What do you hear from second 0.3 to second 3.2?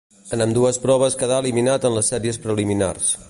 En ambdues proves quedà eliminat en les sèries preliminars.